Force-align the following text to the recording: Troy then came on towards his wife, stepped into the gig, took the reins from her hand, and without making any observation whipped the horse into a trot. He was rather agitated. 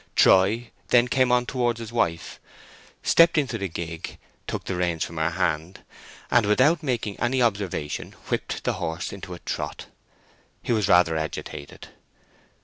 Troy 0.15 0.71
then 0.87 1.07
came 1.07 1.31
on 1.31 1.45
towards 1.45 1.79
his 1.79 1.93
wife, 1.93 2.39
stepped 3.03 3.37
into 3.37 3.59
the 3.59 3.67
gig, 3.67 4.17
took 4.47 4.63
the 4.63 4.75
reins 4.75 5.05
from 5.05 5.17
her 5.17 5.29
hand, 5.29 5.81
and 6.31 6.47
without 6.47 6.81
making 6.81 7.19
any 7.19 7.39
observation 7.39 8.13
whipped 8.29 8.63
the 8.63 8.73
horse 8.81 9.13
into 9.13 9.35
a 9.35 9.39
trot. 9.45 9.85
He 10.63 10.71
was 10.71 10.87
rather 10.87 11.15
agitated. 11.15 11.89